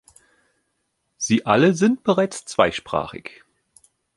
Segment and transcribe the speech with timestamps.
[1.17, 3.43] Sie alle sind bereits zweisprachig.